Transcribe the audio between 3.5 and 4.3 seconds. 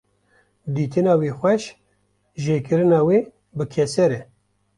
bi keser e